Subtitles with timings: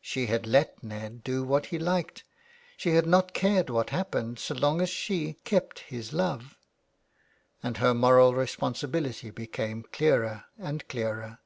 [0.00, 1.22] She had let Ned 3/ THE WILD GOOSE.
[1.24, 2.24] do what he liked;
[2.78, 6.56] she had not cared what hap pened so long as she kept his love,
[7.62, 11.40] and her moral responsibility became clearer and clearer.